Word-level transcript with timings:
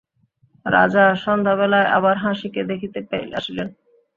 রাজা 0.65 1.03
সন্ধ্যাবেলায় 1.23 1.87
আবার 1.97 2.15
হাসিকে 2.17 2.61
দেখিতে 2.63 2.99
আসিলেন। 2.99 3.67